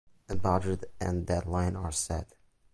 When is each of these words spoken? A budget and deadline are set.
A 0.29 0.35
budget 0.35 0.85
and 0.99 1.27
deadline 1.27 1.75
are 1.75 1.91
set. 1.91 2.33